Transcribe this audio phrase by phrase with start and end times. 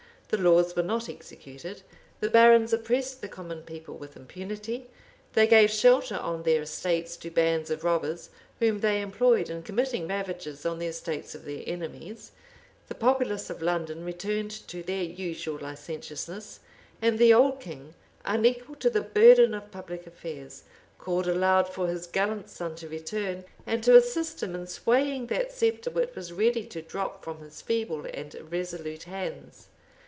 [0.31, 1.81] The laws were not executed:
[2.21, 4.87] the barons oppressed the common people with impunity:
[5.33, 8.29] they gave shelter on their estates to bands of robbers,
[8.59, 12.31] whom they employed in committing ravages on the estates of their enemies:
[12.87, 16.61] the populace of London returned to their usual licentiousness:
[17.01, 17.93] and the old king,
[18.23, 20.63] unequal to the burden of public affairs,
[20.97, 25.51] called aloud for his gallant son to return,[] and to assist him in swaying that
[25.51, 29.67] sceptre which was ready to drop from his feeble and irresolute hands.